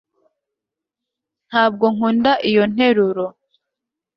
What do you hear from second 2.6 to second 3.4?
nteruro